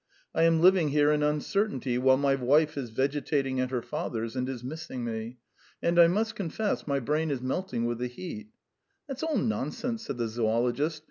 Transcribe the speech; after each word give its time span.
I 0.33 0.45
am 0.45 0.61
living 0.61 0.89
here 0.89 1.11
in 1.11 1.21
uncertainty, 1.21 1.99
while 1.99 2.17
my 2.17 2.33
wife 2.33 2.75
is 2.75 2.89
vegetating 2.89 3.59
at 3.59 3.69
her 3.69 3.83
father's 3.83 4.35
and 4.35 4.49
is 4.49 4.63
missing 4.63 5.03
me. 5.03 5.37
And 5.79 5.99
I 5.99 6.07
must 6.07 6.33
confess 6.35 6.87
my 6.87 6.99
brain 6.99 7.29
is 7.29 7.39
melting 7.43 7.85
with 7.85 7.99
the 7.99 8.07
heat." 8.07 8.47
"That's 9.07 9.21
all 9.21 9.37
nonsense," 9.37 10.03
said 10.07 10.17
the 10.17 10.27
zoologist. 10.27 10.99